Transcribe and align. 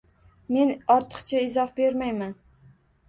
Men 0.55 0.71
ortiqcha 0.95 1.41
izoh 1.49 1.71
bermayman 1.81 2.35